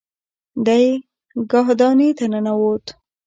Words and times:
دی 0.65 0.85
کاهدانې 1.51 2.09
ته 2.17 2.25
ننوت. 2.31 2.85